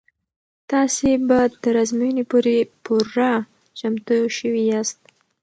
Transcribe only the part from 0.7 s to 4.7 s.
تاسې به تر ازموینې پورې پوره چمتو شوي